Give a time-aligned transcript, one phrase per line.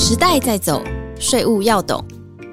[0.00, 0.80] 时代在走，
[1.18, 2.02] 税务要懂。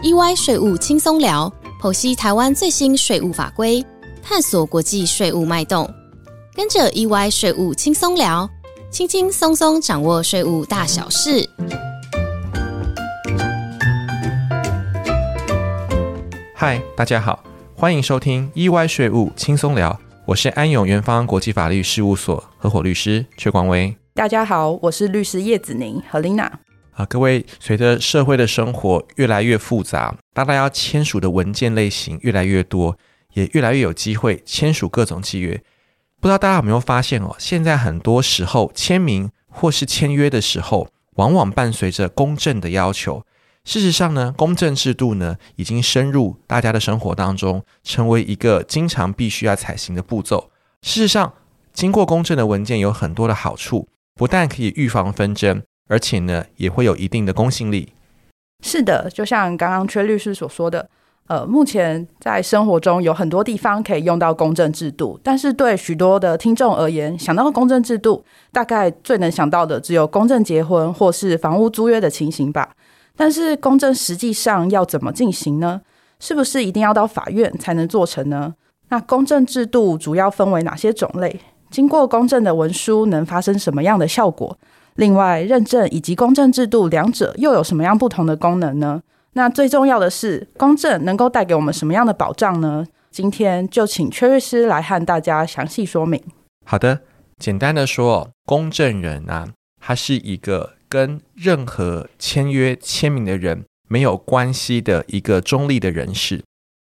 [0.00, 3.84] EY 税务轻松聊，剖析台湾最新税务法规，
[4.22, 5.92] 探索国际税务脉动。
[6.54, 8.48] 跟着 EY 税务轻松聊，
[8.92, 11.50] 轻轻松松掌握税务大小事。
[16.54, 17.42] 嗨，大家好，
[17.74, 23.96] 欢迎收听 EY 税务轻松聊，我是安永元方国际法律事务所合伙律师阙广威。
[24.14, 26.48] 大家好，我是律师叶子宁和 Lina。
[26.92, 32.98] 啊，各位，随着社会的生活越来越复杂，大家要签署的文件类型越来越多，
[33.32, 35.58] 也越来越有机会签署各种契约。
[36.20, 37.34] 不知道大家有没有发现哦？
[37.38, 43.24] 现在很多时候签名或是签约的时候，往往伴随着公证的要求。
[43.64, 50.50] 事实上呢，公证制度呢已经深入大家的生活当中，成为一个经常必须要采行的步骤。
[50.82, 51.32] 事实上，
[51.72, 53.88] 经过公证的文件有很多的好处。
[54.14, 57.92] 不但可以预防纷争，而且呢也会有一定的公信力。
[58.64, 60.88] 是的，就像刚刚缺律师所说的，
[61.26, 72.74] 呃，目前在生活中有很多地方可以用到公证制度，但是对许多的听众而言，想到公证制度，大概最能想到的只有公证结婚或是房屋租约的情形吧。
[73.16, 75.82] 但是公证实际上要怎么进行呢？
[76.20, 78.54] 是不是一定要到法院才能做成呢？
[78.90, 81.40] 那公证制度主要分为哪些种类？
[81.68, 84.56] 经过公证的文书能发生什么样的效果？
[84.96, 89.02] 另外，认证以及公证制度两者又有什么样不同的功能呢？
[89.32, 92.86] 那最重要的是，公证能够带给我们什么样的保障呢？
[93.10, 96.22] 今天就请崔律师来和大家详细说明。
[96.66, 97.00] 好的，
[97.38, 99.48] 简单的说，公证人啊，
[99.80, 106.42] 他是一个跟任何签约签名的人没有关系的一个中立的人士。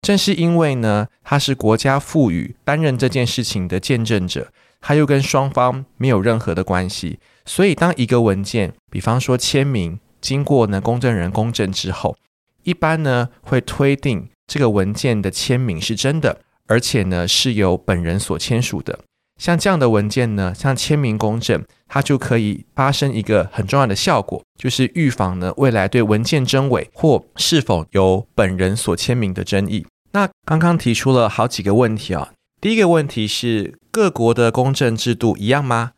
[0.02, 4.48] 正是因为呢，他是国家赋予担任这件事情的见证者。
[4.80, 7.18] 他又跟双方没有任何的关系，
[7.48, 12.14] 所以当一个文件，比方说签名，经过呢公证人公证之后，
[12.62, 19.00] 一般呢会推定这个文件的签名是真的，而且呢是由本人所签署的。
[19.38, 29.86] 像这样的文件呢，像签名公证，它就可以发生一个很重要的效果，就是预防呢未来对文件真伪或是否由本人所签名的争议。
[30.12, 32.32] 那刚刚提出了好几个问题啊。
[32.60, 35.92] 第一个问题是各国的公证制度一样吗？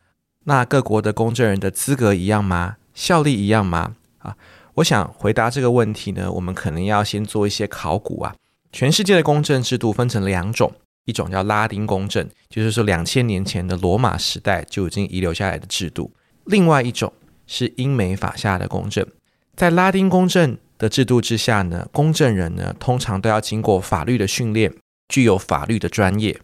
[0.50, 2.78] 那各国的公证人的资格一样吗？
[2.93, 3.94] 效力一样吗？
[4.19, 4.37] 啊，
[4.75, 8.34] 我想回答这个问题呢，我们可能要先做一些考古啊。
[8.72, 10.72] 全世界的公证制度分成两种，
[11.05, 16.11] 一种叫拉丁公证，就是说两千年前的罗马时代就已经遗留下来的制度；
[16.47, 17.12] 另外一种
[17.47, 19.06] 是英美法下的公证。
[19.55, 24.75] 在拉丁公证的制度之下呢，公证人呢通常都要经过法律的训练，
[25.09, 26.41] 具有法律的专业。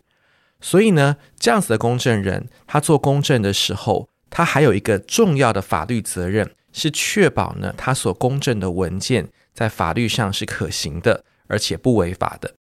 [0.60, 12.54] 所以呢，这样子的公证人，他做公证的时候，他还有一个重要的法律责任，是确保呢，他所公证的文件在法律上是可行的，而且不违法的。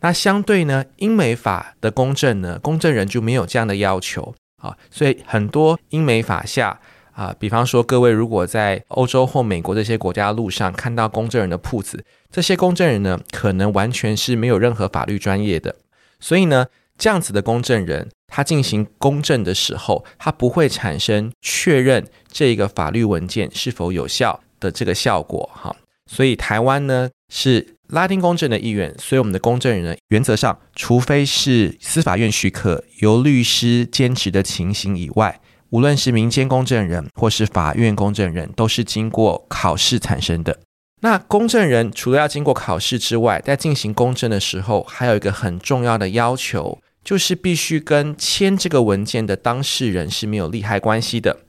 [0.00, 4.76] 那相对呢，英美法的公证呢，公证人就没有这样的要求啊。
[4.90, 6.80] 所以很多英美法下
[7.12, 15.74] 啊，比方说各位如果在欧洲或美国这些国家路上看到公证人的铺子，这些公证人呢，可能完全是没有任何法律专业的。
[16.20, 16.66] 所以呢。
[16.98, 25.74] 这样子的公证人，他进行公证的时候，他不会产生确认这个法律文件是否有效的这个效果哈。
[26.10, 35.40] 所以台湾呢是拉丁公证的意愿，所以我们的公证人，原则上除非是司法院许可、由律师兼职的情形以外，
[35.70, 40.60] 无论是民间公证人或是法院公证人，都是经过考试产生的。
[41.04, 51.40] 那公证人除了要经过考试之外，在进行公证的时候，还有一个很重要的要求，就是必须跟签这个文件的当事人是没有利害关系的。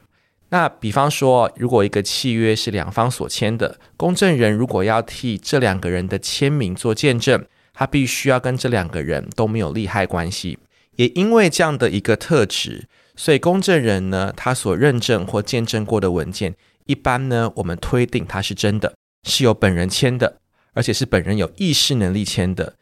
[0.49, 10.59] 那比方说，如果一个契约是两方所签的，公证人如果要替这两个人的签名做见证，他必须要跟这两个人都没有利害关系。
[10.97, 16.55] 也因为这样的一个特质，所以公证人呢，他所认证或见证过的文件，
[16.87, 18.93] 一般呢，我们推定它是真的。
[19.25, 20.37] 是由本人签的，
[20.73, 22.75] 而且是本人有意识能力签的。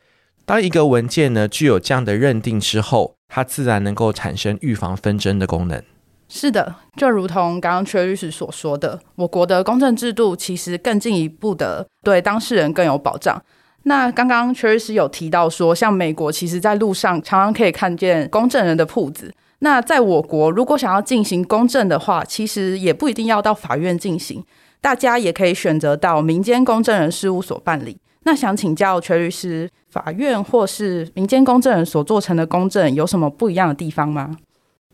[0.45, 5.81] 当一个文件呢具有这样的认定之后，它自然能够产生预防纷争的功能。
[6.27, 13.41] 是的，就如同刚刚崔律师所说的，我国的公证制度其实更进一步的对当事人更有保障。
[13.83, 19.33] 那刚刚崔律师有提到说，像美国其实在路上常常可以看见公证人的铺子。
[19.59, 24.43] 那在我国，如果想要进行公证的话，其实也不一定要到法院进行。
[24.83, 27.97] 大家也可以选择到民间公证人事务所办理。
[28.23, 34.35] 那想请教崔律师，法院或是民间公证人所做成的公证有什么不一样的地方吗？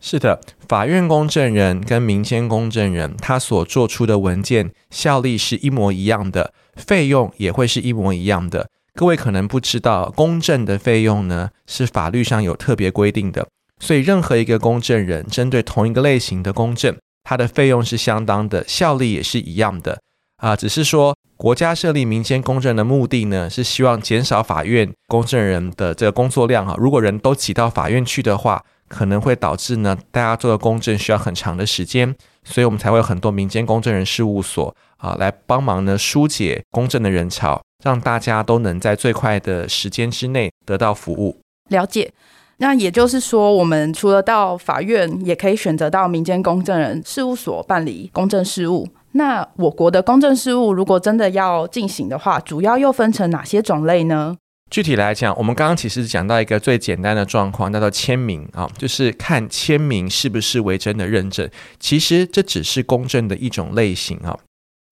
[0.00, 8.68] 是的，法院公证人跟民间公证人他所做出的文件效力是一模一样的，费用也会是一模一样的。
[8.94, 13.48] 各位可能不知道，公证的费用呢是法律上有特别规定的，
[13.80, 16.96] 所以任何一个公证人针对同一个类型的公证，
[17.30, 20.00] 它的费用是相当的，效力也是一样的
[20.38, 21.16] 啊，只是说。
[21.36, 26.74] 国家设立民间公证的目的呢，是希望减少法院公证人的这个工作量哈。
[26.76, 41.40] 如果人都挤到法院去的话，可能会导致呢，大家做的公证需要很长的时间，所以我们才会有很多民间公证人事务所啊，来帮忙呢疏解公证的人潮，让大家都能在最快的时间之内得到服务。
[41.70, 42.12] 了解，
[42.62, 48.86] 那也就是说，我们除了到法院，也可以选择到民间公证人事务所办理公证事务。
[49.12, 54.36] 那我国的公证事务，如果真的要进行的话，主要又分成哪些种类呢？
[54.70, 61.48] 具体来讲，我们刚刚其实讲到一个最简单的状况，叫做签名啊，就是看签名是不是为真的认证。
[61.80, 64.38] 其实这只是公证的一种类型啊。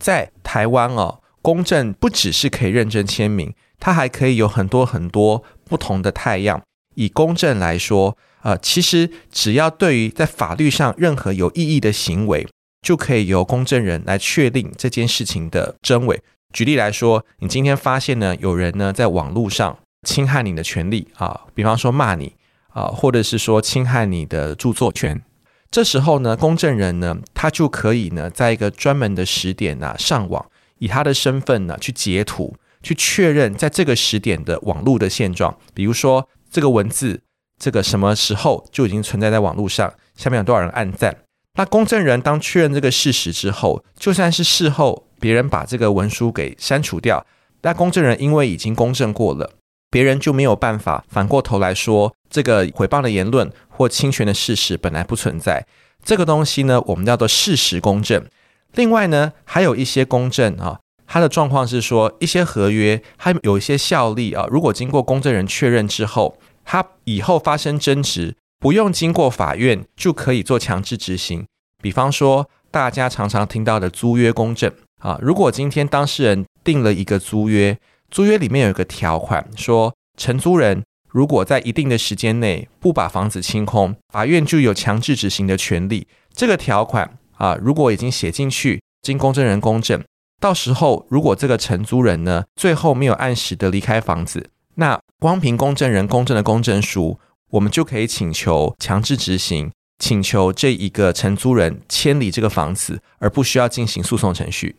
[0.03, 6.63] 在台湾哦，公证不只是可以认证签名，它还可以有很多很多不同的太阳。
[6.99, 12.47] 以公证来说，呃，其实只要对于在法律上任何有意义的行为。
[12.81, 16.23] 就可以由公证人来确定这件事情的真伪。
[16.53, 22.37] 举例来说，你今天发现呢，有人呢在网络上侵害你的权利啊，比方说骂你
[22.69, 25.21] 啊，或者是说侵害你的著作权，
[25.73, 30.47] 这时候呢，公证人呢，他就可以呢，在一个专门的时点呢上网，
[30.79, 35.59] 以他的身份呢去截图，去确认在这个时点的网络的现状。
[35.75, 37.21] 比如说这个文字，
[37.59, 41.17] 这个什么时候就已经存在在网络上，下面有多少人按赞。
[41.55, 47.27] 那公证人当确认这个事实之后，就算是事后别人把这个文书给删除掉，
[47.63, 49.55] 那公证人因为已经公证过了，
[49.91, 55.67] 别人就没有办法反过头来说这个诽谤的言论或侵权的事实本来不存在。
[56.05, 58.25] 这个东西呢，我们叫做事实公证。
[58.75, 68.37] 另外呢，还有一些公证啊，它的状况是说，一些合约它有一些效力啊，如果经过公证人确认之后，它以后发生争执。
[68.61, 71.47] 不用经过法院就可以做强制执行。
[71.81, 74.69] 比方说，大家常常听到的租约公证
[75.01, 77.79] 啊，如果今天当事人定了一个租约，
[78.11, 86.09] 租约里面有一个条款说，承租人如果在一定的时间内不把房子清空，法院就有强制执行的权利。
[86.33, 90.03] 这个条款啊，如果已经写进去，经公证人公证，
[90.41, 97.19] 到时候如果这个承租人呢，最后没有按时的离开房子，那光凭公证人公证的公证书。
[97.53, 104.77] 我们就可以请求强制执行，请求这一个承租人迁离这个房子，而不需要进行诉讼程序。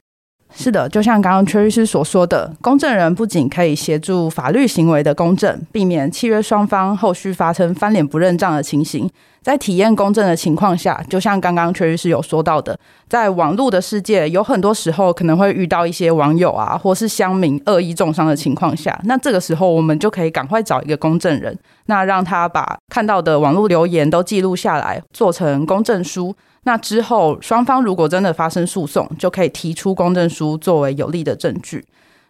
[0.55, 9.09] 是的，就像刚刚崔律师所说的，公证人不仅可以协助法律行为的公证，避免契约双方后续发生翻脸不认账的情形。
[9.41, 26.35] 在体验公证的情况下，就像刚刚崔律师有说到的，在网络的世界，有很多时候可能会遇到一些网友啊，或是乡民恶意重伤的情况下，那这个时候我们就可以赶快找一个公证人，那让他把看到的网络留言都记录下来，做成公证书。
[26.69, 31.83] 那之后，双方如果真的发生诉讼，就可以提出公证书作为有力的证据。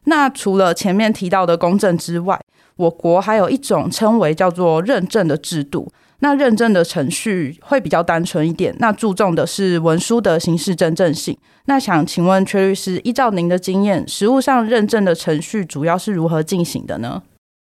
[0.06, 2.40] 那除了前面提到的公证之外，
[2.78, 5.92] 我国还有一种称为叫做认证的制度。
[6.20, 11.38] 那认证的程序会比较单纯一点，那注重的是文书的形式真正性。
[11.66, 17.22] 那想请问崔律师，依照您的经验，实务上认证的程序主要是如何进行的呢？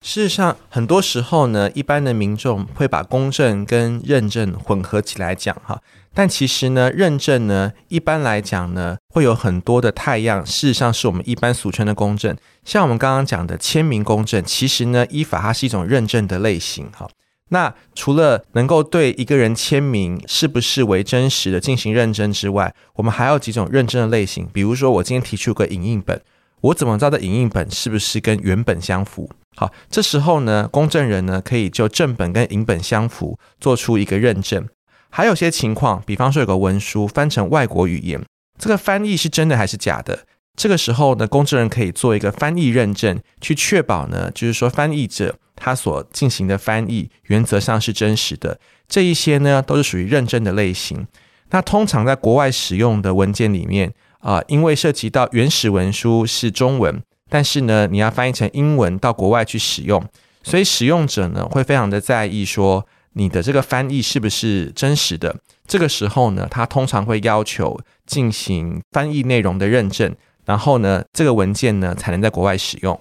[0.02, 5.82] 事实上，很多时候呢，一般的民众会把公证跟认证混合起来讲哈。
[6.14, 10.46] 但其实呢，认证呢，一般来讲呢，会有很多的太阳。
[10.46, 12.36] 事实上，是我们一般俗称的公证。
[12.64, 17.10] 像我们刚刚讲的签名公证，其实呢，依法它是一种认证的类型哈。
[17.50, 24.48] 那除了能够对一个人签名是不是为真实的进行认证之外，我们还有几种认证的类型。
[24.54, 26.22] 比如说，我今天提出个影印本，
[26.62, 29.30] 我怎么知道的影印本是不是跟原本相符？
[29.56, 34.68] 好，这时候呢，公证人呢可以就正本跟影本相符做出一个认证。
[35.10, 38.24] 还有些情况，比方说有个文书翻成外国语言，
[38.58, 40.20] 这个翻译是真的还是假的？
[40.56, 48.60] 这个时候呢，公证人可以做一个翻译认证，去确保呢，就是说翻译者他所进行的翻译原则上是真实的。
[48.88, 51.08] 这一些呢，都是属于认证的类型。
[51.52, 60.04] 那通常在国外使用的文件里面啊，因为涉及到原始文书是中文，但是呢，你要翻译成英文到国外去使用，
[60.44, 62.86] 所以使用者呢会非常的在意说。
[63.14, 65.36] 你的这个翻译是不是真实的？
[65.68, 72.98] 这个时候呢，他通常会要求进行翻译内容的认证，然后呢，这个文件呢才能在国外使用。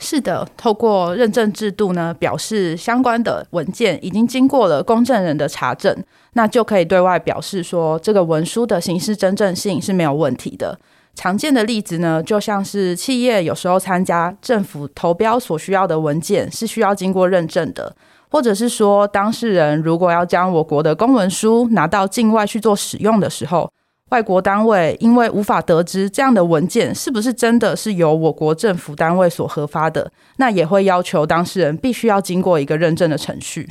[0.00, 5.94] 是的，透过认证制度呢，表示相关的文件已经经过了公证人的查证，
[6.34, 10.78] 那就可以对外表示说这个文书的形式真正性是没有问题的。
[11.14, 17.94] 常见的例子呢，就像是企业有时候参加政府投标所需要的文件是需要经过认证的，
[18.30, 23.70] 或者是说当事人如果要将我国的公文书拿到境外去做使用的时候。
[24.10, 33.70] 外国单位因为无法得知这样的文件是不是真的是由我国政府单位所核发的，那也会要求当事人必须要经过一个认证的程序。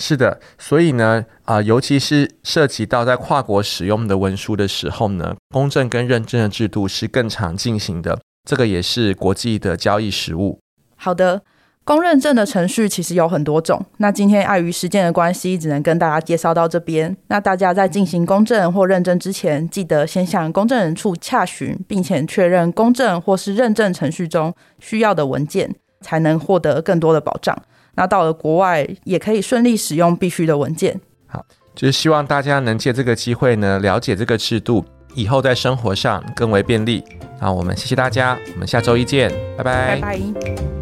[0.00, 8.20] 是的，所以呢，啊，尤其是涉及到在跨国使用的文书的时候呢，公证跟认证的制度是更常进行的。
[8.48, 10.60] 这个也是国际的交易实务。
[10.96, 11.42] 好的。
[11.84, 17.16] 公认证的程序其实有很多种，那今天碍于时间的关系，只能跟大家介绍到这边。
[17.28, 27.56] 那大家在进行公证或认证之前，记得先向公证人处洽询，并且确认公证或是认证程序中需要的文件，才能获得更多的保障。
[27.98, 31.00] 那到了国外，也可以顺利使用必须的文件。
[31.26, 34.84] 好，就是希望大家能借这个机会呢，了解这个制度，
[35.16, 37.02] 以后在生活上更为便利。
[37.40, 40.77] 那我们谢谢大家，我们下周一见，拜拜，拜拜。